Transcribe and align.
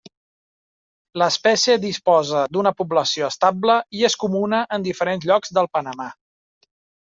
L'espècie 1.21 1.75
disposa 1.83 2.41
d'una 2.57 2.73
població 2.81 3.29
estable 3.35 3.77
i 4.01 4.03
és 4.13 4.19
comuna 4.27 4.65
en 4.79 4.89
diferents 4.91 5.33
llocs 5.33 5.57
del 5.59 5.73
Panamà. 5.79 6.13